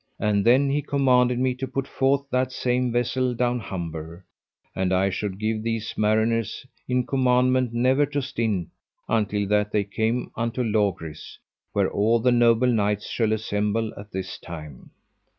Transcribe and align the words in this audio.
And 0.17 0.43
then 0.43 0.67
he 0.71 0.81
commanded 0.81 1.37
me 1.37 1.53
to 1.53 1.67
put 1.67 1.87
forth 1.87 2.27
that 2.31 2.51
same 2.51 2.91
vessel 2.91 3.35
down 3.35 3.59
Humber, 3.59 4.25
and 4.75 4.91
I 4.91 5.11
should 5.11 5.37
give 5.37 5.61
these 5.61 5.93
mariners 5.95 6.65
in 6.87 7.05
commandment 7.05 7.71
never 7.71 8.07
to 8.07 8.21
stint 8.23 8.69
until 9.07 9.47
that 9.49 9.71
they 9.71 9.83
came 9.83 10.31
unto 10.35 10.63
Logris, 10.63 11.37
where 11.73 11.91
all 11.91 12.19
the 12.19 12.31
noble 12.31 12.65
knights 12.65 13.07
shall 13.07 13.31
assemble 13.31 13.93
at 13.95 14.11
this 14.11 14.39
time. 14.39 14.89